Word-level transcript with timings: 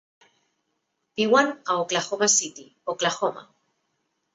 Viuen 1.21 1.53
a 1.69 1.77
Oklahoma 1.85 2.31
City, 2.39 2.69
Oklahoma. 2.97 3.51